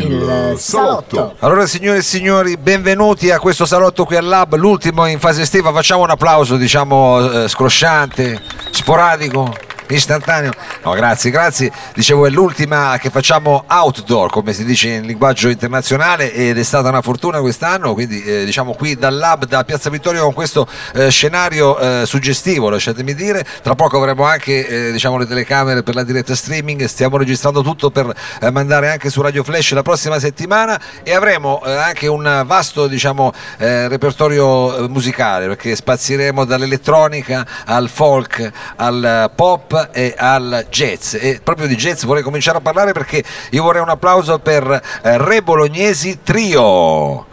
Il 0.00 0.54
salotto. 0.58 1.34
Allora 1.40 1.66
signore 1.66 1.98
e 1.98 2.02
signori, 2.02 2.56
benvenuti 2.56 3.30
a 3.30 3.38
questo 3.38 3.66
salotto 3.66 4.04
qui 4.04 4.16
al 4.16 4.24
Lab, 4.24 4.54
l'ultimo 4.54 5.06
in 5.06 5.18
fase 5.18 5.42
estiva, 5.42 5.72
facciamo 5.72 6.02
un 6.02 6.10
applauso 6.10 6.56
diciamo 6.56 7.44
eh, 7.44 7.48
scrosciante, 7.48 8.40
sporadico 8.70 9.66
istantaneo. 9.94 10.52
No, 10.84 10.92
grazie, 10.92 11.30
grazie. 11.30 11.72
Dicevo, 11.94 12.26
è 12.26 12.30
l'ultima 12.30 12.96
che 12.98 13.10
facciamo 13.10 13.64
outdoor, 13.66 14.30
come 14.30 14.52
si 14.52 14.64
dice 14.64 14.88
in 14.88 15.06
linguaggio 15.06 15.48
internazionale, 15.48 16.32
ed 16.32 16.58
è 16.58 16.62
stata 16.62 16.88
una 16.88 17.02
fortuna 17.02 17.40
quest'anno. 17.40 17.94
Quindi, 17.94 18.22
eh, 18.22 18.44
diciamo, 18.44 18.74
qui 18.74 18.96
dal 18.96 19.16
lab, 19.16 19.44
da 19.46 19.64
Piazza 19.64 19.90
Vittorio, 19.90 20.24
con 20.24 20.34
questo 20.34 20.66
eh, 20.94 21.10
scenario 21.10 21.78
eh, 21.78 22.06
suggestivo, 22.06 22.68
lasciatemi 22.68 23.14
dire. 23.14 23.44
Tra 23.62 23.74
poco 23.74 23.96
avremo 23.98 24.24
anche 24.24 24.66
eh, 24.88 24.92
diciamo, 24.92 25.16
le 25.16 25.26
telecamere 25.26 25.82
per 25.82 25.94
la 25.94 26.04
diretta 26.04 26.34
streaming. 26.34 26.84
Stiamo 26.84 27.16
registrando 27.16 27.62
tutto 27.62 27.90
per 27.90 28.12
eh, 28.40 28.50
mandare 28.50 28.90
anche 28.90 29.10
su 29.10 29.20
Radio 29.22 29.42
Flash 29.42 29.72
la 29.72 29.82
prossima 29.82 30.18
settimana 30.18 30.80
e 31.02 31.14
avremo 31.14 31.62
eh, 31.64 31.72
anche 31.72 32.06
un 32.06 32.42
vasto 32.46 32.86
diciamo, 32.86 33.32
repertorio 33.58 34.88
musicale 34.88 35.46
perché 35.46 35.74
spazieremo 35.74 36.44
dall'elettronica 36.44 37.46
al 37.66 37.88
folk 37.88 38.50
al 38.76 39.30
pop 39.34 39.77
e 39.92 40.14
al 40.16 40.66
jazz. 40.70 41.14
E 41.14 41.40
proprio 41.42 41.66
di 41.66 41.76
jazz 41.76 42.04
vorrei 42.04 42.22
cominciare 42.22 42.58
a 42.58 42.60
parlare 42.60 42.92
perché 42.92 43.22
io 43.50 43.62
vorrei 43.62 43.82
un 43.82 43.88
applauso 43.88 44.38
per 44.38 44.68
eh, 45.02 45.18
Re 45.18 45.42
Bolognesi 45.42 46.18
Trio 46.22 47.27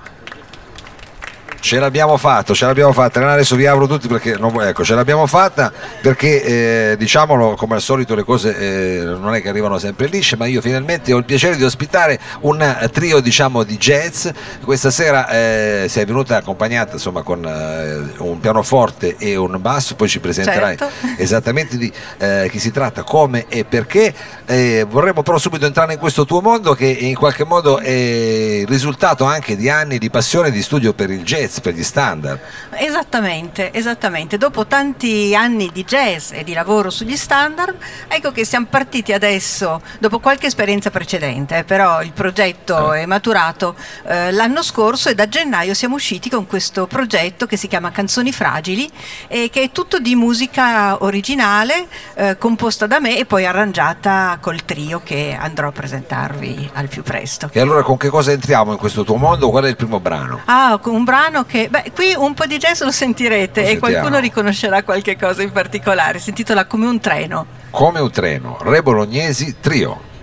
ce 1.65 1.79
l'abbiamo 1.79 2.15
fatto, 2.17 2.53
ce 2.53 2.65
l'abbiamo 2.65 2.93
fatta. 2.93 3.27
Adesso 3.27 3.55
vi 3.55 3.65
apro 3.65 3.87
tutti 3.87 4.07
perché 4.07 4.37
non, 4.37 4.55
ecco, 4.61 4.83
ce 4.83 4.93
l'abbiamo 4.93 5.25
fatta 5.25 5.73
perché 5.99 6.91
eh, 6.91 6.95
diciamolo 6.95 7.55
come 7.55 7.73
al 7.73 7.81
solito 7.81 8.13
le 8.13 8.23
cose 8.23 8.55
eh, 8.55 9.03
non 9.03 9.33
è 9.33 9.41
che 9.41 9.49
arrivano 9.49 9.79
sempre 9.79 10.05
lisce, 10.05 10.35
ma 10.35 10.45
io 10.45 10.61
finalmente 10.61 11.11
ho 11.11 11.17
il 11.17 11.25
piacere 11.25 11.55
di 11.55 11.63
ospitare 11.63 12.19
un 12.41 12.87
trio 12.91 13.19
diciamo 13.19 13.63
di 13.63 13.77
jazz. 13.77 14.27
Questa 14.63 14.91
sera 14.91 15.27
eh, 15.29 15.87
sei 15.89 16.05
venuta 16.05 16.37
accompagnata 16.37 16.93
insomma 16.93 17.23
con 17.23 17.43
eh, 17.43 18.13
un 18.19 18.39
pianoforte 18.39 19.15
e 19.17 19.35
un 19.35 19.57
basso, 19.59 19.95
poi 19.95 20.07
ci 20.07 20.19
presenterai 20.19 20.77
certo. 20.77 20.93
esattamente 21.17 21.77
di 21.77 21.91
eh, 22.19 22.47
chi 22.51 22.59
si 22.59 22.71
tratta, 22.71 23.01
come 23.01 23.45
e 23.49 23.65
perché. 23.65 24.13
Eh, 24.45 24.85
vorremmo 24.87 25.23
però 25.23 25.39
subito 25.39 25.65
entrare 25.65 25.93
in 25.93 25.99
questo 25.99 26.25
tuo 26.25 26.39
mondo 26.39 26.75
che 26.75 26.85
in 26.85 27.15
qualche 27.15 27.43
modo 27.43 27.79
è 27.79 27.89
il 27.89 28.67
risultato 28.67 29.25
anche 29.25 29.55
di 29.55 29.69
anni 29.69 29.97
di 29.97 30.11
passione 30.11 30.49
e 30.49 30.51
di 30.51 30.61
studio 30.61 30.93
per 30.93 31.09
il 31.09 31.23
jazz, 31.23 31.54
per 31.61 31.73
gli 31.73 31.83
standard. 31.83 32.39
Esattamente, 32.71 33.71
esattamente. 33.73 34.37
Dopo 34.37 34.65
tanti 34.65 35.35
anni 35.35 35.69
di 35.71 35.83
jazz 35.83 36.31
e 36.31 36.43
di 36.43 36.53
lavoro 36.53 36.89
sugli 36.89 37.17
standard, 37.17 37.75
ecco 38.07 38.31
che 38.31 38.45
siamo 38.45 38.67
partiti 38.69 39.13
adesso, 39.13 39.81
dopo 39.99 40.19
qualche 40.19 40.47
esperienza 40.47 40.91
precedente, 40.91 41.63
però 41.63 42.01
il 42.01 42.11
progetto 42.11 42.93
eh. 42.93 43.01
è 43.01 43.05
maturato 43.05 43.75
eh, 44.05 44.31
l'anno 44.31 44.61
scorso 44.61 45.09
e 45.09 45.15
da 45.15 45.27
gennaio 45.27 45.73
siamo 45.73 45.95
usciti 45.95 46.29
con 46.29 46.47
questo 46.47 46.87
progetto 46.87 47.45
che 47.45 47.57
si 47.57 47.67
chiama 47.67 47.91
Canzoni 47.91 48.31
Fragili 48.31 48.89
e 49.27 49.49
che 49.51 49.63
è 49.63 49.71
tutto 49.71 49.99
di 49.99 50.15
musica 50.15 51.03
originale, 51.03 51.87
eh, 52.15 52.37
composta 52.37 52.87
da 52.87 52.99
me 52.99 53.17
e 53.17 53.25
poi 53.25 53.45
arrangiata 53.45 54.37
col 54.41 54.63
trio 54.65 55.01
che 55.03 55.35
andrò 55.39 55.69
a 55.69 55.71
presentarvi 55.71 56.71
al 56.73 56.87
più 56.87 57.03
presto. 57.03 57.49
E 57.51 57.59
allora 57.59 57.83
con 57.83 57.97
che 57.97 58.09
cosa 58.09 58.31
entriamo 58.31 58.71
in 58.71 58.77
questo 58.77 59.03
tuo 59.03 59.17
mondo? 59.17 59.49
Qual 59.49 59.63
è 59.63 59.69
il 59.69 59.75
primo 59.75 59.99
brano? 59.99 60.41
Ah, 60.45 60.79
un 60.83 61.03
brano 61.03 61.44
che, 61.45 61.67
beh, 61.69 61.91
qui 61.93 62.13
un 62.15 62.33
po' 62.33 62.45
di 62.45 62.57
jazz 62.57 62.81
lo 62.81 62.91
sentirete 62.91 63.61
lo 63.61 63.67
e 63.69 63.79
qualcuno 63.79 64.19
riconoscerà 64.19 64.83
qualche 64.83 65.17
cosa 65.17 65.41
in 65.41 65.51
particolare. 65.51 66.19
Si 66.19 66.29
intitola 66.29 66.65
Come 66.65 66.85
un 66.85 66.99
treno. 66.99 67.45
Come 67.69 67.99
un 67.99 68.11
treno, 68.11 68.57
Re 68.61 68.81
Bolognesi 68.81 69.55
Trio. 69.59 70.13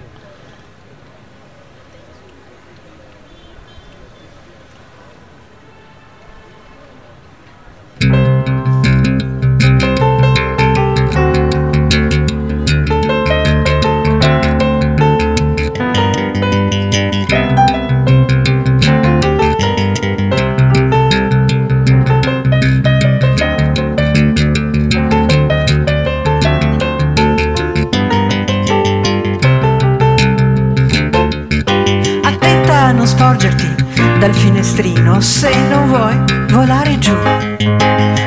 Se 35.32 35.50
non 35.68 35.88
vuoi 35.88 36.16
volare 36.50 36.98
giù. 36.98 37.16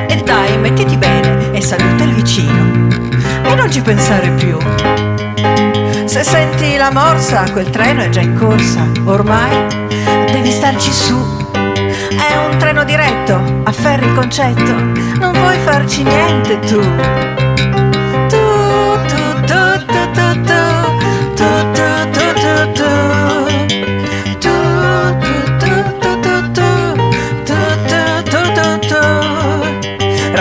E 0.08 0.22
dai, 0.26 0.58
mettiti 0.58 0.98
bene 0.98 1.52
e 1.52 1.62
saluta 1.62 2.04
il 2.04 2.14
vicino. 2.14 2.88
E 3.44 3.54
non 3.56 3.72
ci 3.72 3.80
pensare 3.82 4.32
più. 4.32 4.58
Se 6.06 6.24
senti 6.24 6.76
la 6.78 6.92
morsa, 6.92 7.44
quel 7.52 7.70
treno 7.70 8.02
è 8.02 8.10
già 8.10 8.22
in 8.22 8.36
corsa. 8.36 8.90
Ormai 9.04 9.86
devi 10.32 10.52
starci 10.52 10.92
su. 10.92 11.16
È 11.54 12.36
un 12.50 12.58
treno 12.58 12.84
diretto, 12.84 13.62
afferri 13.64 14.08
il 14.08 14.14
concetto. 14.16 14.74
Non 15.20 15.32
vuoi 15.32 15.58
farci 15.64 16.02
niente 16.02 16.60
tu. 16.60 17.45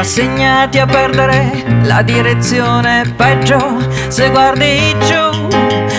Rassegnati 0.04 0.78
a 0.78 0.84
perdere 0.84 1.65
la 1.84 2.03
direzione 2.03 3.10
peggio. 3.16 3.59
Se 4.09 4.28
guardi 4.28 4.94
giù 5.06 5.48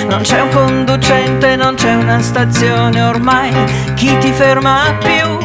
non 0.07 0.21
c'è 0.21 0.41
un 0.41 0.49
conducente 0.49 1.55
non 1.55 1.73
c'è 1.73 1.95
una 1.95 2.21
stazione 2.21 3.01
ormai 3.01 3.51
chi 3.95 4.15
ti 4.19 4.31
ferma 4.31 4.95
più? 4.99 5.39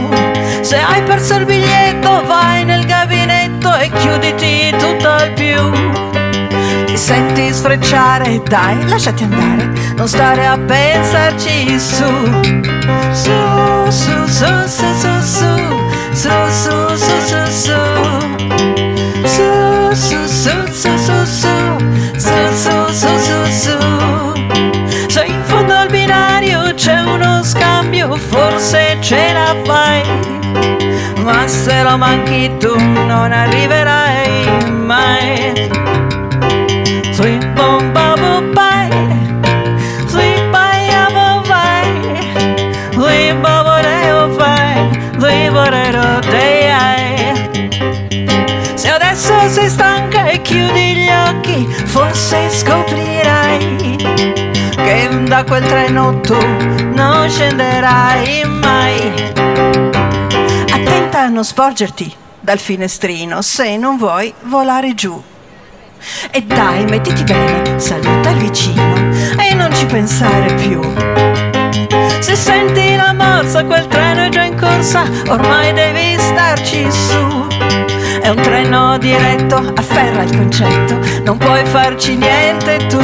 Se 0.60 0.76
hai 0.76 1.02
perso 1.04 1.36
il 1.36 1.46
biglietto 1.46 2.22
vai 2.26 2.66
nel 2.66 2.84
gabinetto 2.84 3.74
e 3.76 3.90
chiuditi 3.92 4.74
tutto 4.78 5.08
al 5.08 5.32
più. 5.32 5.72
Ti 6.84 6.96
senti 6.98 7.50
sfrecciare 7.54 8.42
dai 8.44 8.86
lasciati 8.86 9.22
andare 9.22 9.70
non 9.96 10.06
stare 10.06 10.46
a 10.46 10.58
pensarci 10.58 11.80
su 11.80 12.04
su 13.12 13.32
su. 13.90 14.26
Su 14.26 14.26
su 14.26 14.68
su 14.68 14.90
su 14.92 15.20
su 15.22 15.50
su 16.12 16.36
su 16.50 16.96
su 16.96 17.26
su 17.26 17.46
su 17.50 18.19
su 20.80 20.96
su 20.96 21.26
su 21.26 21.78
su 22.16 22.36
su 22.62 22.92
su 23.00 23.18
su 23.18 23.38
su 23.62 23.78
se 25.08 25.24
in 25.26 25.42
fondo 25.44 25.74
al 25.74 25.88
binario 25.90 26.72
c'è 26.74 27.02
uno 27.02 27.42
scambio 27.42 28.16
forse 28.16 28.96
ce 29.02 29.32
la 29.34 29.54
fai. 29.66 30.02
Ma 31.22 31.46
se 31.46 31.82
lo 31.82 31.98
manchi 31.98 32.50
tu 32.58 32.74
non 32.78 33.30
arriverai 33.30 34.70
mai 34.72 35.68
forse 52.30 52.50
scoprirai 52.50 53.96
che 54.76 55.08
da 55.24 55.42
quel 55.42 55.64
treno 55.64 56.20
tu 56.20 56.38
non 56.94 57.28
scenderai 57.28 58.44
mai. 58.44 59.32
Attenta 60.70 61.22
a 61.22 61.28
non 61.28 61.44
sporgerti 61.44 62.14
dal 62.38 62.60
finestrino 62.60 63.42
se 63.42 63.76
non 63.76 63.96
vuoi 63.96 64.32
volare 64.42 64.94
giù. 64.94 65.20
E 66.30 66.42
dai, 66.42 66.84
mettiti 66.84 67.24
bene, 67.24 67.80
saluta 67.80 68.30
il 68.30 68.38
vicino 68.38 68.94
e 69.36 69.52
non 69.54 69.74
ci 69.74 69.86
pensare 69.86 70.54
più. 70.54 70.80
Se 72.20 72.36
senti 72.36 72.94
la 72.94 73.12
morsa, 73.12 73.64
quel 73.64 73.88
treno 73.88 74.22
è 74.22 74.28
già 74.28 74.44
in 74.44 74.56
corsa, 74.56 75.02
ormai 75.26 75.72
devi 75.72 76.16
starci 76.16 76.90
su. 76.92 77.39
Un 78.30 78.36
treno 78.36 78.96
diretto, 78.96 79.56
afferra 79.74 80.22
il 80.22 80.36
concetto, 80.36 80.96
non 81.24 81.36
puoi 81.36 81.64
farci 81.64 82.14
niente 82.16 82.76
tu. 82.86 83.02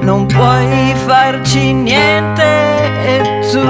Non 0.00 0.26
puoi 0.26 0.92
farci 1.04 1.72
niente 1.72 3.44
tu. 3.52 3.64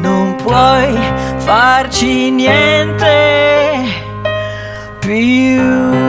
Non 0.00 0.36
puoi 0.42 0.98
farci 1.36 2.30
niente 2.30 3.84
più. 5.00 6.01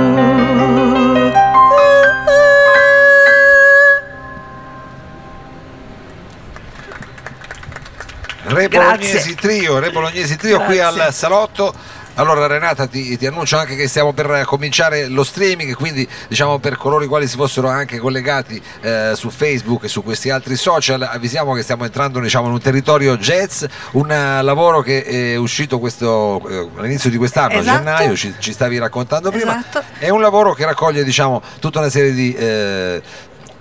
Re 8.64 8.70
Bolognesi 8.70 9.36
Trio, 9.36 9.80
Re 9.80 9.92
Bolognesi 9.92 10.36
Trio 10.38 10.62
qui 10.62 10.80
al 10.80 11.10
salotto 11.12 12.02
allora 12.16 12.46
Renata 12.46 12.86
ti, 12.86 13.18
ti, 13.18 13.26
annuncio 13.26 13.58
anche 13.58 13.76
che 13.76 13.88
stiamo 13.88 14.14
per 14.14 14.44
cominciare 14.46 15.08
lo 15.08 15.24
streaming, 15.24 15.74
quindi 15.74 16.08
diciamo 16.28 16.60
per 16.60 16.78
coloro 16.78 17.04
i 17.04 17.08
quali 17.08 17.28
si 17.28 17.36
fossero 17.36 17.70
anche 17.70 17.98
collegati 17.98 18.62
eh, 18.82 19.14
su 19.16 19.32
Facebook 19.32 19.86
e 19.86 19.88
su 19.88 20.04
questi 20.04 20.30
altri 20.30 20.56
social, 20.56 21.02
avvisiamo 21.02 21.54
che 21.54 21.64
stiamo 21.64 21.86
entrando 21.86 22.20
diciamo, 22.20 22.48
in 22.48 22.54
un 22.54 22.62
territorio 22.62 23.18
jazz, 23.18 23.64
un 23.94 24.10
uh, 24.12 24.44
lavoro 24.44 24.82
che 24.82 25.04
è 25.04 25.36
uscito 25.38 25.80
questo, 25.80 26.48
eh, 26.48 26.70
all'inizio 26.78 27.10
di 27.10 27.18
quest'anno, 27.18 27.60
esatto. 27.60 27.78
a 27.78 27.80
gennaio, 27.80 28.16
ci, 28.16 28.34
ci, 28.38 28.54
stavi 28.54 28.78
raccontando 28.78 29.32
prima, 29.32 29.58
esatto. 29.58 29.84
è 29.98 30.10
un 30.10 30.22
lavoro 30.22 30.54
che 30.54 30.66
raccoglie 30.66 31.04
diciamo, 31.04 31.42
tutta 31.60 31.80
una 31.80 31.90
serie 31.90 32.14
di... 32.14 32.34
Eh, 32.34 33.02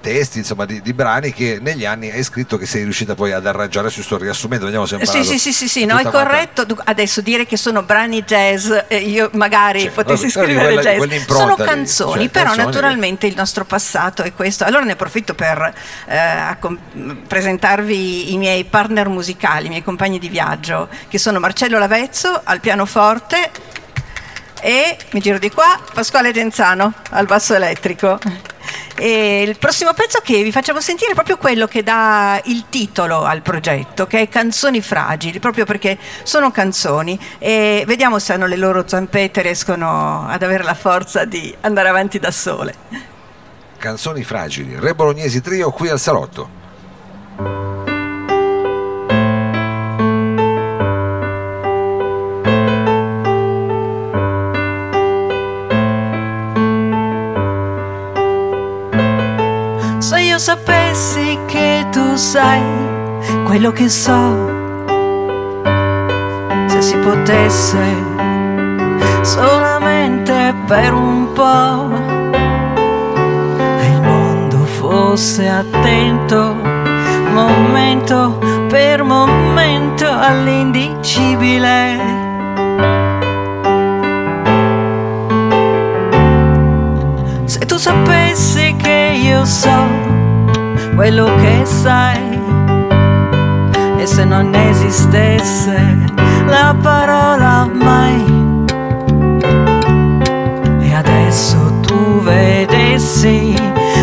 testi 0.02 0.38
insomma, 0.38 0.66
di, 0.66 0.82
di, 0.82 0.92
brani 0.92 1.32
che 1.32 1.58
negli 1.62 1.86
anni 1.86 2.10
hai 2.10 2.22
scritto 2.22 2.58
che 2.58 2.66
sei 2.66 2.82
riuscita 2.82 3.14
poi 3.14 3.32
ad 3.32 3.46
arrangiare 3.46 3.88
su 3.88 4.02
sto 4.02 4.18
riassumendo 4.18 4.66
vediamo 4.66 4.84
se 4.84 4.98
sì, 5.06 5.24
sì 5.24 5.38
sì 5.38 5.52
sì 5.52 5.68
sì 5.68 5.84
no 5.86 5.96
è 5.96 6.04
corretto. 6.04 6.66
Adesso 6.84 7.22
dire 7.22 7.46
che 7.46 7.56
sono 7.56 7.82
brani 7.82 8.22
jazz 8.24 8.70
eh, 8.88 8.96
io 8.96 9.30
magari 9.32 9.82
cioè, 9.82 9.90
potessi 9.90 10.28
scrivere 10.28 10.74
quella, 10.74 10.82
jazz. 10.82 11.26
sono 11.28 11.54
canzoni 11.54 12.24
cioè, 12.24 12.28
però 12.28 12.46
canzoni 12.46 12.66
naturalmente 12.66 13.26
che... 13.26 13.26
il 13.28 13.34
nostro 13.36 13.64
passato 13.64 14.22
è 14.22 14.34
questo. 14.34 14.64
Allora 14.64 14.84
ne 14.84 14.92
approfitto 14.92 15.34
per 15.34 15.72
eh, 16.06 16.56
presentarvi 17.26 18.32
i 18.32 18.36
miei 18.36 18.64
partner 18.64 19.08
musicali 19.08 19.66
i 19.66 19.68
miei 19.68 19.82
compagni 19.82 20.18
di 20.18 20.28
viaggio 20.28 20.88
che 21.08 21.18
sono 21.18 21.38
Marcello 21.38 21.78
Lavezzo 21.78 22.40
al 22.42 22.60
pianoforte 22.60 23.50
e 24.60 24.96
mi 25.10 25.20
giro 25.20 25.38
di 25.38 25.50
qua 25.50 25.78
Pasquale 25.92 26.32
Genzano 26.32 26.92
al 27.10 27.26
basso 27.26 27.54
elettrico 27.54 28.18
e 28.96 29.42
il 29.42 29.58
prossimo 29.58 29.92
pezzo 29.94 30.20
che 30.22 30.42
vi 30.42 30.52
facciamo 30.52 30.80
sentire 30.80 31.12
è 31.12 31.14
proprio 31.14 31.36
quello 31.36 31.66
che 31.66 31.82
dà 31.82 32.40
il 32.44 32.64
titolo 32.68 33.24
al 33.24 33.42
progetto, 33.42 34.06
che 34.06 34.22
è 34.22 34.28
Canzoni 34.28 34.80
fragili, 34.80 35.40
proprio 35.40 35.64
perché 35.64 35.98
sono 36.22 36.50
canzoni 36.50 37.18
e 37.38 37.84
vediamo 37.86 38.18
se 38.18 38.32
hanno 38.32 38.46
le 38.46 38.56
loro 38.56 38.86
zampette 38.86 39.42
riescono 39.42 40.26
ad 40.28 40.42
avere 40.42 40.62
la 40.62 40.74
forza 40.74 41.24
di 41.24 41.54
andare 41.60 41.88
avanti 41.88 42.18
da 42.18 42.30
sole. 42.30 42.74
Canzoni 43.78 44.22
fragili, 44.22 44.78
Re 44.78 44.94
Bolognesi 44.94 45.40
Trio 45.40 45.70
qui 45.70 45.88
al 45.88 45.98
salotto. 45.98 47.91
Tu 62.12 62.18
sai 62.18 62.60
quello 63.44 63.72
che 63.72 63.88
so, 63.88 64.36
se 66.66 66.82
si 66.82 66.94
potesse 66.98 67.80
solamente 69.22 70.54
per 70.66 70.92
un 70.92 71.32
po' 71.32 71.88
e 73.80 73.86
il 73.86 74.02
mondo 74.02 74.58
fosse 74.58 75.48
attento 75.48 76.54
momento 77.32 78.38
per 78.68 79.02
momento 79.02 80.06
all'indicibile. 80.06 81.98
Se 87.46 87.60
tu 87.60 87.78
sapessi 87.78 88.76
che 88.76 89.18
io 89.18 89.46
so 89.46 90.01
quello 90.94 91.34
che 91.36 91.64
sai. 91.64 92.40
E 93.98 94.06
se 94.06 94.24
non 94.24 94.54
esistesse 94.54 95.78
la 96.46 96.74
parola 96.80 97.68
mai. 97.72 98.24
E 100.80 100.94
adesso 100.94 101.80
tu 101.80 102.20
vedessi 102.20 103.54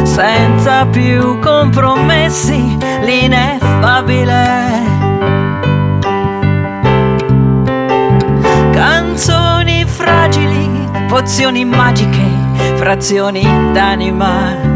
senza 0.03 0.85
più 0.85 1.39
compromessi 1.39 2.77
l'ineffabile. 3.01 4.97
Canzoni 8.71 9.85
fragili, 9.85 10.89
pozioni 11.07 11.65
magiche, 11.65 12.27
frazioni 12.77 13.43
d'anima 13.73 14.68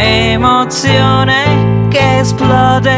emozione 0.00 1.86
che 1.88 2.20
esplode 2.20 2.96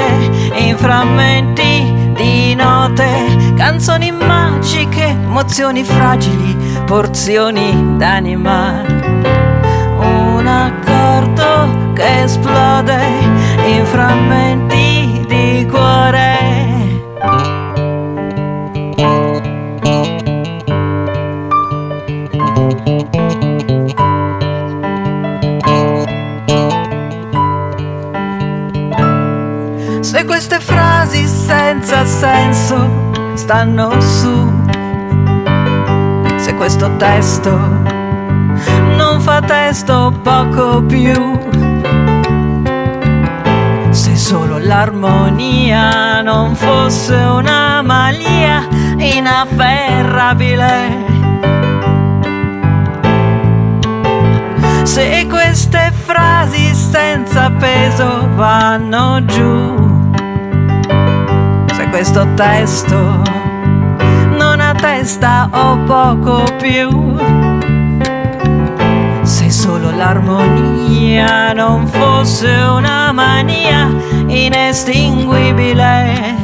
in 0.55 0.77
frammenti 0.77 2.11
di 2.15 2.55
note, 2.55 3.55
canzoni 3.57 4.13
magiche, 4.13 5.07
emozioni 5.07 5.83
fragili, 5.83 6.57
porzioni 6.85 7.97
d'anima. 7.97 8.83
Un 9.99 10.47
accordo 10.47 11.93
che 11.95 12.23
esplode 12.23 13.01
in 13.67 13.85
frammenti 13.85 14.92
senso 32.23 33.11
stanno 33.35 34.01
su. 34.01 34.49
Se 36.37 36.55
questo 36.55 36.89
testo 36.97 37.51
non 38.97 39.21
fa 39.21 39.41
testo 39.41 40.17
poco 40.23 40.85
più. 40.85 41.37
Se 43.91 44.15
solo 44.15 44.59
l'armonia 44.59 46.23
non 46.23 46.55
fosse 46.55 47.17
una 47.17 47.83
malia 47.83 48.69
inafferrabile. 48.99 50.71
Se 54.85 55.27
queste 55.29 55.93
frasi 56.05 56.73
senza 56.73 57.51
peso 57.51 58.29
vanno 58.37 59.25
giù 59.25 59.92
questo 62.03 62.27
testo 62.35 63.23
non 64.37 64.59
ha 64.59 64.75
testa 64.75 65.49
o 65.53 65.79
poco 65.85 66.43
più. 66.59 67.17
Se 69.23 69.49
solo 69.49 69.93
l'armonia 69.93 71.53
non 71.53 71.87
fosse 71.87 72.49
una 72.49 73.13
mania 73.13 73.89
inestinguibile. 74.27 76.35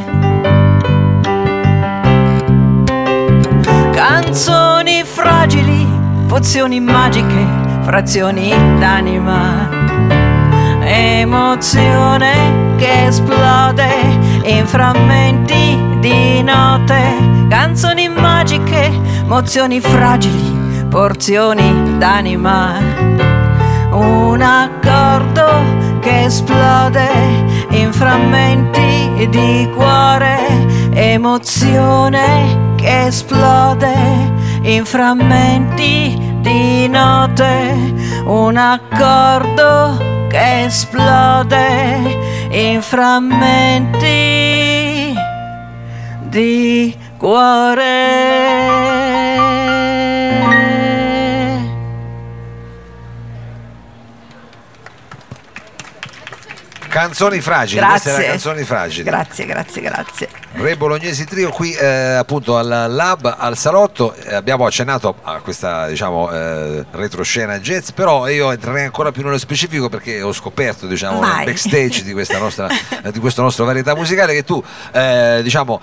Canzoni 3.91 5.03
fragili, 5.03 5.85
pozioni 6.25 6.79
magiche, 6.79 7.45
frazioni 7.81 8.53
d'anima, 8.79 9.67
emozione 10.79 12.75
che 12.77 13.07
esplode 13.07 14.18
in 14.43 14.65
frammenti 14.65 15.77
di 15.99 16.41
note, 16.43 17.47
canzoni 17.49 18.07
magiche, 18.07 18.89
mozioni 19.25 19.79
fragili, 19.79 20.85
porzioni 20.89 21.97
d'anima. 21.97 22.77
Un 23.91 24.41
accordo 24.41 25.99
che 25.99 26.25
esplode 26.25 27.09
in 27.69 27.91
frammenti 27.91 29.27
di 29.29 29.69
cuore, 29.75 30.37
emozione 30.93 32.73
che 32.75 33.07
esplode 33.07 33.93
in 34.61 34.85
frammenti 34.85 36.17
di 36.41 36.87
note. 36.87 37.75
Un 38.25 38.57
accordo 38.57 39.97
che 40.29 40.65
esplode 40.65 42.38
in 42.51 42.81
frammenti 42.81 44.07
di 46.29 46.95
cuore. 47.17 48.98
Canzoni 56.99 57.39
fragili, 57.39 57.79
grazie. 57.79 57.93
queste 57.93 58.09
erano 58.09 58.27
canzoni 58.27 58.63
fragili. 58.65 59.03
Grazie, 59.03 59.45
grazie, 59.45 59.81
grazie. 59.81 60.29
Re 60.51 60.75
Bolognesi 60.75 61.23
Trio 61.23 61.49
qui 61.49 61.71
eh, 61.71 61.85
appunto 61.85 62.57
al 62.57 62.67
Lab, 62.89 63.33
al 63.37 63.55
Salotto, 63.55 64.13
eh, 64.15 64.33
abbiamo 64.33 64.65
accennato 64.65 65.15
a 65.23 65.39
questa 65.39 65.87
diciamo 65.87 66.29
eh, 66.29 66.83
retroscena 66.91 67.57
jazz, 67.59 67.91
però 67.91 68.27
io 68.27 68.51
entrerei 68.51 68.83
ancora 68.83 69.13
più 69.13 69.23
nello 69.23 69.37
specifico 69.37 69.87
perché 69.87 70.21
ho 70.21 70.33
scoperto 70.33 70.87
diciamo 70.87 71.19
Vai. 71.21 71.37
nel 71.37 71.45
backstage 71.45 72.03
di, 72.03 72.11
questa 72.11 72.37
nostra, 72.37 72.67
eh, 72.67 73.11
di 73.13 73.19
questo 73.19 73.43
nostro 73.43 73.63
varietà 73.63 73.95
musicale 73.95 74.33
che 74.33 74.43
tu 74.43 74.61
eh, 74.91 75.39
diciamo 75.41 75.79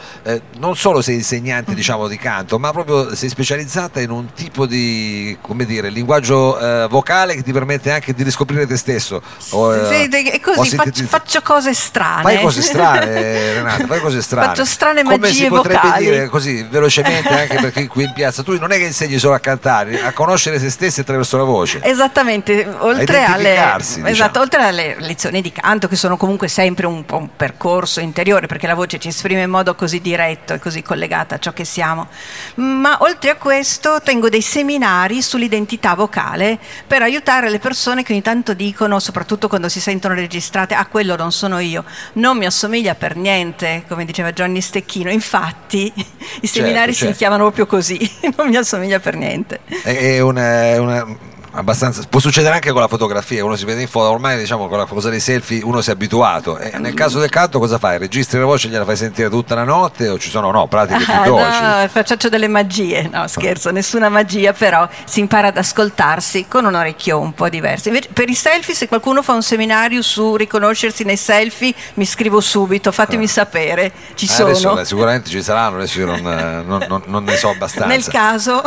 non 0.59 0.77
solo 0.77 1.01
sei 1.01 1.15
insegnante 1.15 1.73
diciamo 1.73 2.09
di 2.09 2.19
canto, 2.19 2.59
ma 2.59 2.73
proprio 2.73 3.15
sei 3.15 3.31
specializzata 3.31 4.01
in 4.01 4.11
un 4.11 4.35
tipo 4.35 4.67
di 4.67 5.39
come 5.41 5.65
dire, 5.65 5.89
linguaggio 5.89 6.59
vocale 6.91 7.37
che 7.37 7.43
ti 7.43 7.53
permette 7.53 7.91
anche 7.91 8.13
di 8.13 8.23
riscoprire 8.23 8.67
te 8.67 8.77
stesso. 8.77 9.23
Ho, 9.51 9.73
Sì, 9.89 10.09
ho 10.11 10.41
così 10.41 10.77
faccio, 10.77 11.06
faccio 11.07 11.43
cose 11.43 11.75
strane. 11.75 12.23
Fai 12.23 12.41
cose 12.41 12.63
strane, 12.63 13.53
Renata, 13.55 13.87
fai 13.87 14.01
cose 14.01 14.23
strane. 14.23 14.47
Faccio 14.49 14.65
strane 14.65 15.03
Come 15.03 15.19
magie 15.19 15.35
si 15.35 15.47
potrebbe 15.47 15.81
vocali. 15.83 16.05
dire 16.05 16.27
così 16.29 16.63
velocemente 16.69 17.29
anche 17.29 17.57
perché 17.57 17.87
qui 17.87 18.05
in 18.05 18.13
piazza 18.13 18.43
tu 18.43 18.59
non 18.59 18.73
è 18.73 18.77
che 18.79 18.85
insegni 18.85 19.19
solo 19.19 19.35
a 19.35 19.39
cantare, 19.39 20.03
a 20.03 20.13
conoscere 20.13 20.59
se 20.59 20.71
stessi 20.71 21.01
attraverso 21.01 21.37
la 21.37 21.45
voce. 21.45 21.81
Esattamente, 21.83 22.67
oltre 22.79 23.25
alle, 23.25 23.75
diciamo. 23.77 24.07
esatto, 24.09 24.41
oltre 24.41 24.63
alle 24.63 24.97
lezioni 24.99 25.41
di 25.41 25.53
canto 25.53 25.89
che 25.89 25.97
sono 25.97 26.17
comunque 26.17 26.49
sempre 26.49 26.87
un 26.87 27.05
po' 27.05 27.17
un 27.17 27.29
percorso 27.37 28.01
interiore 28.01 28.47
perché 28.47 28.67
la 28.67 28.75
voce 28.75 28.99
ci 28.99 29.09
esprime 29.09 29.43
in 29.43 29.51
modo 29.51 29.75
così 29.75 30.01
diretto 30.01 30.55
e 30.55 30.59
così 30.59 30.83
collegata 30.83 31.37
a 31.37 31.39
ciò 31.39 31.53
che 31.53 31.65
siamo, 31.65 32.09
ma 32.57 32.99
oltre 33.01 33.31
a 33.31 33.37
questo 33.37 34.01
tengo 34.03 34.29
dei 34.29 34.43
seminari 34.43 35.23
sull'identità 35.23 35.95
vocale 35.95 36.59
per 36.87 37.03
aiutare 37.03 37.51
le 37.51 37.59
persone 37.59 38.03
che 38.03 38.13
ogni 38.13 38.23
tanto 38.23 38.55
dicono, 38.55 38.99
soprattutto 38.99 39.49
quando 39.49 39.69
si 39.69 39.81
sentono 39.81 40.15
registrate, 40.15 40.75
quello 40.89 41.17
non 41.17 41.33
sono 41.33 41.59
io, 41.59 41.85
non 42.15 42.37
mi 42.39 42.47
assomiglia 42.47 42.95
per 42.95 43.17
niente, 43.17 43.85
come 43.89 44.05
diceva 44.05 44.33
Gianni 44.33 44.61
Stecchino, 44.61 45.11
infatti 45.11 45.93
i 46.41 46.47
seminari 46.47 46.93
si 46.93 47.05
certo. 47.05 47.17
chiamano 47.17 47.45
proprio 47.45 47.67
così, 47.67 47.99
non 48.37 48.49
mi 48.49 48.57
assomiglia 48.57 48.99
per 48.99 49.17
niente. 49.17 49.61
È, 49.83 50.21
una, 50.21 50.65
è 50.65 50.79
una- 50.79 51.35
abbastanza 51.57 52.03
può 52.09 52.21
succedere 52.21 52.55
anche 52.55 52.71
con 52.71 52.81
la 52.81 52.89
fotografia, 52.89 53.45
uno 53.45 53.57
si 53.57 53.65
vede 53.65 53.81
in 53.83 53.89
foto, 53.89 54.11
ormai 54.11 54.39
diciamo 54.39 54.69
con 54.69 54.79
la 54.79 54.85
cosa 54.85 55.09
dei 55.11 55.21
selfie 55.21 55.63
uno 55.63 55.81
si 55.81 55.91
è 55.91 55.93
abituato. 55.93 56.59
E 56.59 56.79
nel 56.79 56.95
caso 56.95 57.19
del 57.19 57.31
canto 57.31 57.59
cosa 57.59 57.79
fai? 57.79 57.99
Registri 57.99 58.39
la 58.39 58.45
voce 58.45 58.69
gliela 58.69 58.85
fai 58.85 58.97
sentire 58.97 59.29
tutta 59.29 59.55
la 59.55 59.65
notte 59.65 60.09
o 60.09 60.19
ci 60.19 60.31
sono 60.31 60.51
no, 60.51 60.67
pratiche 60.69 61.05
più 61.05 61.13
Ah, 61.15 61.25
dolci? 61.25 61.61
no, 61.63 61.89
faccio 62.05 62.29
delle 62.29 62.49
magie, 62.49 63.09
no 63.11 63.27
scherzo, 63.27 63.71
nessuna 63.71 64.09
magia, 64.09 64.53
però 64.53 64.89
si 65.05 65.21
impara 65.21 65.49
ad 65.49 65.57
ascoltarsi 65.57 66.47
con 66.49 66.65
un 66.65 66.75
orecchio 66.75 67.19
un 67.19 67.33
po' 67.35 67.49
diverso. 67.49 67.89
Invece, 67.89 68.09
per 68.13 68.29
i 68.29 68.35
selfie, 68.35 68.75
se 68.75 68.87
qualcuno 68.89 69.23
fa 69.23 69.33
un 69.33 69.43
seminario 69.43 70.03
su 70.03 70.37
riconoscersi 70.37 71.05
nei 71.05 71.17
selfie, 71.17 71.75
mi 71.95 72.05
scrivo 72.05 72.41
subito, 72.41 72.93
fatemi 72.93 73.27
sapere, 73.27 73.93
ci 74.15 74.27
Eh, 74.27 74.29
sono. 74.29 74.49
Adesso 74.51 74.79
eh, 74.81 74.85
sicuramente 74.85 75.31
ci 75.31 75.43
saranno, 75.43 75.77
adesso 75.77 75.99
io 76.01 76.07
non, 76.07 76.19
eh, 76.27 76.63
non- 76.65 76.85
non- 76.89 77.03
non 77.07 77.25
ne 77.25 77.37
so 77.37 77.49
abbastanza. 77.57 77.87
Nel 77.89 78.07
caso, 78.07 78.63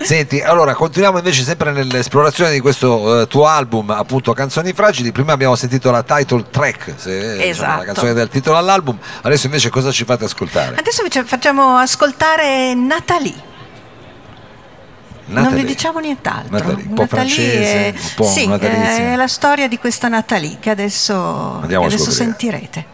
Senti, 0.00 0.40
allora 0.40 0.74
continuiamo 0.74 1.18
invece 1.18 1.42
sempre 1.42 1.70
nell'esplorazione 2.12 2.52
di 2.52 2.60
questo 2.60 3.22
eh, 3.22 3.26
tuo 3.26 3.46
album, 3.46 3.90
appunto 3.90 4.32
Canzoni 4.34 4.72
Fragili. 4.74 5.12
Prima 5.12 5.32
abbiamo 5.32 5.54
sentito 5.56 5.90
la 5.90 6.02
title 6.02 6.44
track, 6.50 6.94
se- 6.96 7.18
diciamo, 7.18 7.36
la 7.38 7.44
Esatto. 7.44 7.84
canzone 7.84 8.12
del 8.12 8.28
titolo 8.28 8.56
all'album. 8.58 8.98
Adesso 9.22 9.46
invece 9.46 9.70
cosa 9.70 9.90
ci 9.90 10.04
fate 10.04 10.24
ascoltare? 10.24 10.76
adesso 10.76 11.00
invece 11.00 11.24
facciamo 11.24 11.76
ascoltare 11.76 12.74
Natalie. 12.74 13.50
Non 15.24 15.44
Natalie. 15.44 15.64
vi 15.64 15.68
diciamo 15.68 15.98
nient'altro. 16.00 16.50
Natalie, 16.50 16.84
un 16.86 16.94
po' 16.94 17.02
Natalie 17.02 17.06
francese, 17.34 17.72
è- 17.72 17.94
un 17.96 18.08
po' 18.16 18.24
sì, 18.26 18.44
è 18.50 19.16
la 19.16 19.28
storia 19.28 19.66
di 19.68 19.78
questa 19.78 20.08
Natalie 20.08 20.58
che 20.60 20.68
adesso, 20.70 21.62
che 21.66 21.74
adesso 21.74 22.10
sentirete. 22.10 22.86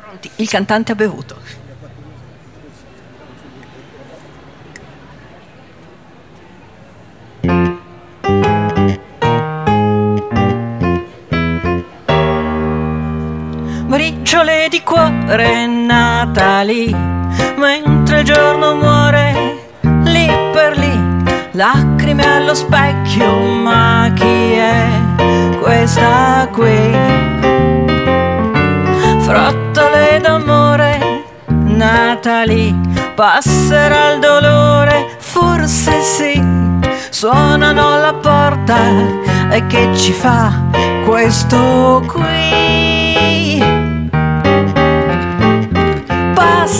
Pronti? 0.00 0.30
Il 0.36 0.48
cantante 0.48 0.92
ha 0.92 0.94
bevuto. 0.94 1.36
Briciole 14.44 14.68
di 14.68 14.82
cuore 14.82 15.66
Natalie, 15.66 16.94
mentre 17.56 18.18
il 18.18 18.24
giorno 18.26 18.74
muore 18.74 19.70
lì 20.02 20.26
per 20.52 20.76
lì, 20.76 21.00
lacrime 21.52 22.22
allo 22.26 22.54
specchio, 22.54 23.40
ma 23.40 24.12
chi 24.14 24.52
è 24.52 24.86
questa 25.58 26.46
qui? 26.52 26.92
Frottole 29.20 30.20
d'amore, 30.20 31.24
Natalie, 31.46 32.74
passerà 33.14 34.12
il 34.12 34.18
dolore, 34.20 35.16
forse 35.20 36.02
sì, 36.02 36.38
suonano 37.08 37.94
alla 37.94 38.12
porta 38.12 38.76
e 39.48 39.66
che 39.68 39.88
ci 39.94 40.12
fa 40.12 40.52
questo 41.06 42.04
qui? 42.06 43.83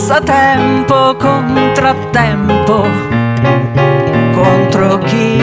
Passatempo, 0.06 1.16
contrattempo, 1.16 2.86
contro 4.34 4.98
chi? 4.98 5.40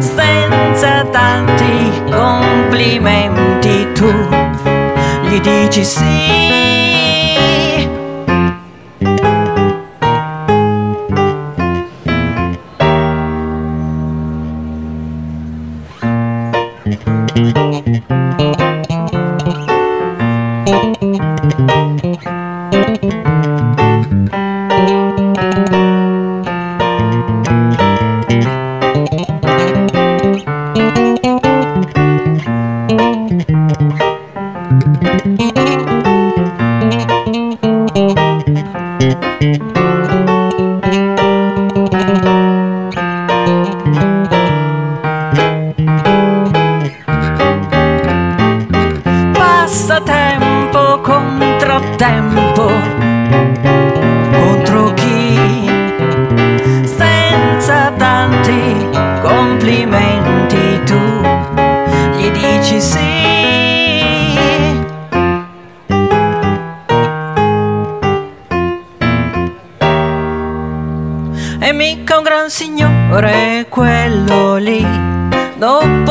Senza 0.00 1.04
tanti 1.04 2.02
complimenti 2.10 3.86
tu 3.92 4.12
gli 5.28 5.40
dici 5.40 5.84
sì. 5.84 6.61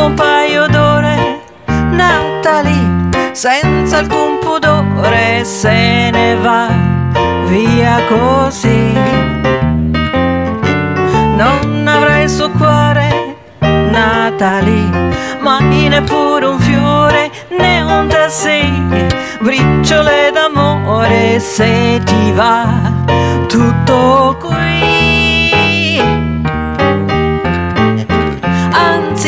Un 0.05 0.13
paio 0.15 0.67
d'ore, 0.67 1.41
Natalie, 1.91 3.09
senza 3.33 3.97
alcun 3.99 4.39
pudore, 4.39 5.43
se 5.43 6.09
ne 6.11 6.35
va 6.35 6.67
via 7.45 7.99
così. 8.07 8.93
Non 11.35 11.85
avrai 11.87 12.23
il 12.23 12.29
suo 12.29 12.49
cuore, 12.51 13.35
Natalie, 13.59 14.89
mai 15.39 15.87
neppure 15.87 16.45
un 16.45 16.59
fiore, 16.59 17.31
né 17.57 17.81
un 17.81 18.07
tassì, 18.07 18.63
briciole 19.39 20.31
d'amore, 20.33 21.39
se 21.39 22.01
ti 22.03 22.31
va 22.31 22.65
tutto 23.47 24.37
qui. 24.39 25.10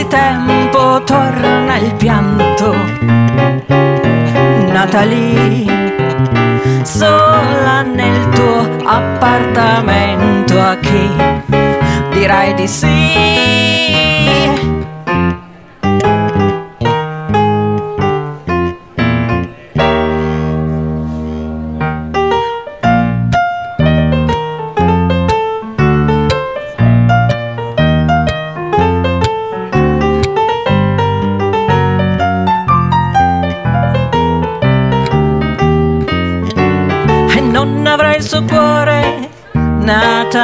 Anzi 0.04 0.18
tempo 0.18 1.02
torna 1.06 1.78
il 1.78 1.96
pianto, 1.96 2.76
Natalie, 4.70 5.66
sola 6.84 7.84
nel 7.84 8.28
tuo 8.30 8.70
appartamento 8.84 10.60
a 10.60 10.76
chi 10.76 11.10
dirai 12.12 12.54
di 12.54 12.68
sì. 12.68 14.73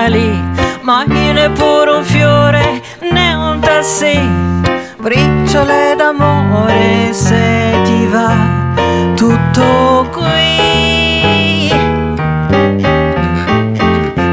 Lì, 0.09 0.43
ma 0.81 1.03
neppure 1.31 1.91
un 1.91 2.03
fiore 2.03 2.81
né 3.11 3.33
un 3.33 3.59
tassì, 3.59 4.19
briciole 4.97 5.95
d'amore 5.95 7.13
se 7.13 7.79
ti 7.83 8.05
va 8.07 8.35
tutto 9.15 10.07
qui. 10.11 11.71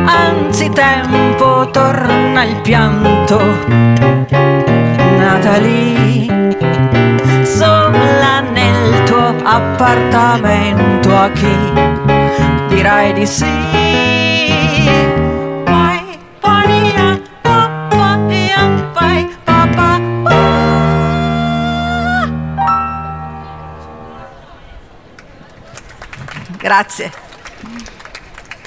Anzi 0.07 0.71
torna 1.71 2.43
il 2.45 2.61
pianto, 2.63 3.39
nata 5.19 5.57
lì, 5.59 6.27
sola 7.43 8.41
nel 8.41 9.03
tuo 9.05 9.35
appartamento 9.45 11.17
a 11.17 11.31
chi 11.31 11.57
dirai 12.69 13.13
di 13.13 13.27
sì. 13.27 14.16
Grazie. 26.67 27.13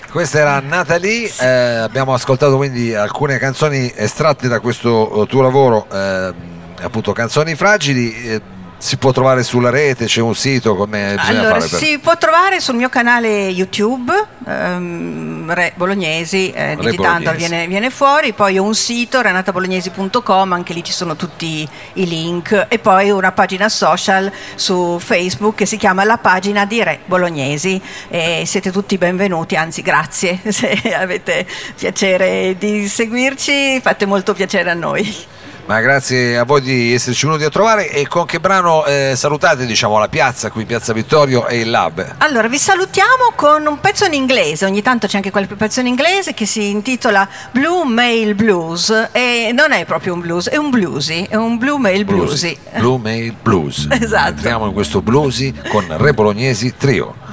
Questa 0.09 0.39
era 0.39 0.61
Natalie, 0.61 1.29
eh, 1.37 1.45
abbiamo 1.45 2.13
ascoltato 2.13 2.55
quindi 2.55 2.95
alcune 2.95 3.37
canzoni 3.37 3.91
estratte 3.93 4.47
da 4.47 4.61
questo 4.61 5.23
eh, 5.23 5.27
tuo 5.27 5.41
lavoro, 5.41 5.85
eh, 5.91 6.33
appunto 6.81 7.11
canzoni 7.11 7.55
fragili. 7.55 8.13
eh, 8.13 8.41
si 8.79 8.95
può 8.95 9.11
trovare 9.11 9.43
sulla 9.43 9.69
rete, 9.69 10.05
c'è 10.05 10.21
un 10.21 10.33
sito, 10.33 10.73
come 10.73 11.13
bisogna 11.19 11.39
Allora, 11.41 11.59
per... 11.59 11.67
si 11.67 11.99
può 11.99 12.17
trovare 12.17 12.61
sul 12.61 12.75
mio 12.75 12.87
canale 12.87 13.49
YouTube, 13.49 14.11
ehm, 14.47 15.53
Re 15.53 15.73
Bolognesi, 15.75 16.49
eh, 16.51 16.77
digitando 16.79 17.33
viene, 17.33 17.67
viene 17.67 17.89
fuori, 17.89 18.31
poi 18.31 18.57
ho 18.57 18.63
un 18.63 18.73
sito, 18.73 19.19
renatabolognesi.com, 19.21 20.53
anche 20.53 20.71
lì 20.73 20.81
ci 20.81 20.93
sono 20.93 21.17
tutti 21.17 21.67
i 21.93 22.07
link, 22.07 22.67
e 22.69 22.79
poi 22.79 23.09
una 23.11 23.33
pagina 23.33 23.67
social 23.67 24.31
su 24.55 24.97
Facebook 24.97 25.55
che 25.55 25.65
si 25.65 25.75
chiama 25.75 26.05
La 26.05 26.17
pagina 26.17 26.65
di 26.65 26.81
Re 26.81 26.99
Bolognesi. 27.05 27.81
E 28.07 28.43
siete 28.45 28.71
tutti 28.71 28.97
benvenuti, 28.97 29.55
anzi 29.55 29.81
grazie, 29.81 30.39
se 30.47 30.79
avete 30.95 31.45
piacere 31.75 32.55
di 32.57 32.87
seguirci, 32.87 33.81
fate 33.81 34.05
molto 34.05 34.33
piacere 34.33 34.69
a 34.69 34.73
noi. 34.73 35.37
Ma 35.69 35.81
grazie 35.81 36.35
a 36.35 36.45
voi 36.45 36.61
di 36.61 36.95
esserci 36.95 37.27
venuti 37.27 37.43
a 37.43 37.49
trovare 37.51 37.91
e 37.91 38.07
con 38.07 38.25
che 38.25 38.39
brano 38.39 38.85
eh, 38.85 39.13
salutate 39.15 39.67
diciamo 39.67 39.99
la 39.99 40.07
piazza 40.07 40.49
qui, 40.49 40.65
Piazza 40.65 40.93
Vittorio 40.93 41.45
e 41.45 41.59
il 41.59 41.69
Lab? 41.69 42.15
Allora, 42.17 42.47
vi 42.47 42.57
salutiamo 42.57 43.33
con 43.35 43.67
un 43.67 43.79
pezzo 43.79 44.05
in 44.05 44.15
inglese, 44.15 44.65
ogni 44.65 44.81
tanto 44.81 45.05
c'è 45.05 45.17
anche 45.17 45.29
qualche 45.29 45.53
pezzo 45.53 45.79
in 45.79 45.85
inglese 45.85 46.33
che 46.33 46.47
si 46.47 46.71
intitola 46.71 47.29
Blue 47.51 47.85
Mail 47.85 48.33
Blues 48.33 49.09
e 49.11 49.51
non 49.53 49.71
è 49.71 49.85
proprio 49.85 50.15
un 50.15 50.21
blues, 50.21 50.49
è 50.49 50.57
un 50.57 50.71
bluesy, 50.71 51.27
è 51.29 51.35
un 51.35 51.59
Blue 51.59 51.77
Mail 51.77 52.03
Bluesy. 52.03 52.57
Blue 52.79 52.97
Mail 52.97 53.35
Blues. 53.39 53.85
Esatto. 54.01 54.29
Entriamo 54.29 54.65
in 54.65 54.73
questo 54.73 55.03
bluesy 55.03 55.53
con 55.69 55.85
Re 55.87 56.13
Bolognesi 56.15 56.73
Trio. 56.77 57.28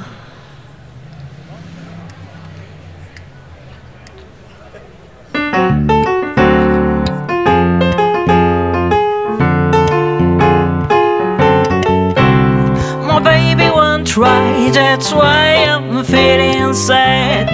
That's 14.76 15.10
why 15.10 15.64
I'm 15.64 16.04
feeling 16.04 16.74
sad. 16.74 17.50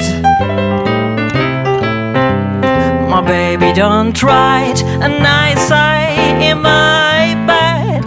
My 3.08 3.20
baby 3.20 3.72
don't 3.72 4.12
try 4.12 4.64
it, 4.72 4.82
and 4.82 5.24
I 5.24 5.54
sigh 5.54 6.16
in 6.48 6.58
my 6.62 7.36
bed. 7.46 8.04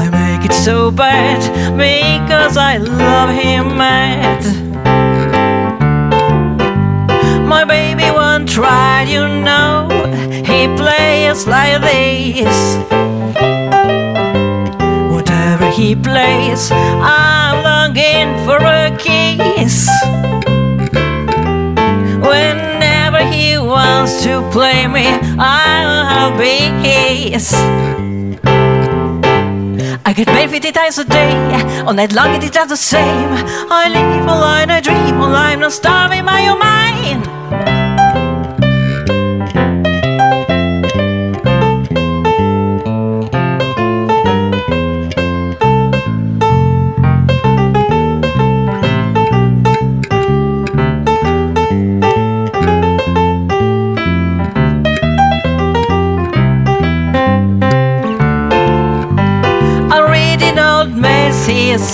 I 0.00 0.04
make 0.20 0.44
it 0.44 0.52
so 0.52 0.90
bad 0.90 1.40
because 1.78 2.58
I 2.58 2.76
love 2.76 3.30
him 3.30 3.78
mad. 3.78 4.42
My 7.48 7.64
baby 7.64 8.10
won't 8.10 8.50
try, 8.50 9.04
you 9.04 9.26
know, 9.48 9.88
he 10.44 10.66
plays 10.76 11.46
like 11.46 11.80
this. 11.80 13.53
He 15.74 15.96
plays, 15.96 16.70
I'm 16.70 17.64
longing 17.64 18.46
for 18.46 18.58
a 18.58 18.96
kiss. 18.96 19.90
Whenever 22.22 23.18
he 23.26 23.58
wants 23.58 24.22
to 24.22 24.48
play 24.52 24.86
me, 24.86 25.08
I'll 25.36 26.30
be 26.38 26.70
his. 26.86 27.52
I 30.06 30.12
get 30.14 30.28
paid 30.28 30.50
50 30.50 30.70
times 30.70 30.98
a 30.98 31.04
day, 31.04 31.82
all 31.84 31.92
night 31.92 32.12
long 32.12 32.36
it 32.36 32.44
is 32.44 32.50
just 32.52 32.68
the 32.68 32.76
same. 32.76 33.30
I 33.68 33.88
live 33.88 34.22
a 34.22 34.26
lie, 34.26 34.66
I 34.68 34.80
dream, 34.80 35.18
while 35.18 35.34
I'm 35.34 35.58
not 35.58 35.72
starving 35.72 36.24
my 36.24 36.46
own 36.50 36.60
mind. 36.60 37.73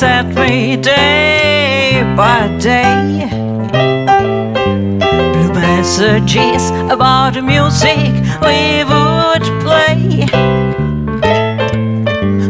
Sent 0.00 0.34
me 0.34 0.78
day 0.78 2.02
by 2.16 2.48
day. 2.56 3.28
Blue 5.32 5.52
messages 5.52 6.70
about 6.88 7.34
music 7.44 8.08
we 8.40 8.82
would 8.90 9.44
play. 9.60 10.24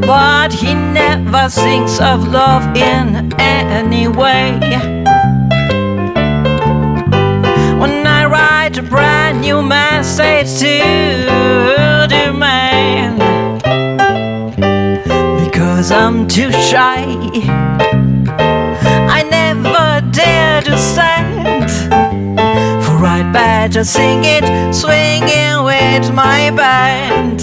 But 0.07 0.53
he 0.53 0.75
never 0.75 1.49
sings 1.49 1.99
of 1.99 2.29
love 2.29 2.65
in 2.77 3.35
any 3.41 4.07
way. 4.07 4.53
When 7.81 8.07
I 8.07 8.27
write 8.27 8.79
a 8.79 8.83
brand 8.83 9.41
new 9.41 9.61
message 9.61 10.61
to 10.61 11.00
because 15.81 15.93
I'm 15.93 16.29
too 16.29 16.53
shy. 16.53 17.07
I 19.17 19.23
never 19.31 20.03
dare 20.11 20.61
to 20.61 20.77
send. 20.77 21.71
For 22.85 23.07
I'd 23.07 23.33
better 23.33 23.83
sing 23.83 24.21
it, 24.25 24.45
swinging 24.75 25.65
with 25.65 26.13
my 26.13 26.51
band. 26.51 27.41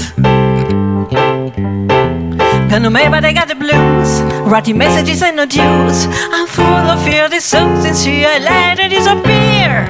Gonna 2.69 2.91
make 2.91 3.09
but 3.09 3.25
I 3.25 3.33
got 3.33 3.47
the 3.47 3.55
blues. 3.55 4.21
Writing 4.47 4.77
messages 4.77 5.23
and 5.23 5.37
not 5.37 5.55
use. 5.55 6.05
I'm 6.31 6.45
full 6.45 6.91
of 6.93 7.03
fear, 7.03 7.27
this 7.29 7.43
so 7.43 7.81
sincere, 7.81 8.27
I 8.27 8.37
let 8.37 8.79
it 8.79 8.89
disappear. 8.89 9.89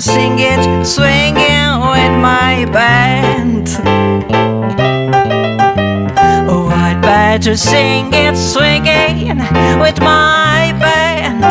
sing 0.00 0.38
it, 0.38 0.84
swinging 0.84 1.80
with 1.94 2.14
my 2.20 2.66
band. 2.72 3.68
Oh, 6.48 6.68
I'd 6.68 7.00
better 7.02 7.56
sing 7.56 8.10
it, 8.12 8.36
swinging 8.36 9.38
with 9.80 10.00
my 10.00 10.72
band. 10.80 11.42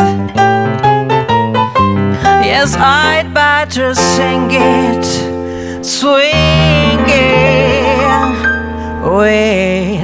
Yes, 2.45 2.75
I'd 2.75 3.33
better 3.33 3.93
sing 3.93 4.49
it, 4.51 5.05
swinging 5.83 6.67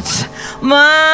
it's 0.03 0.27
my. 0.61 1.12